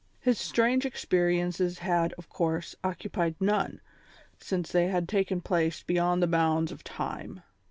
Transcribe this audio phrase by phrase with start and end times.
[0.19, 3.81] His strange experiences had, of course, occupied none,
[4.39, 7.43] since they had taken place beyond the bounds of Time.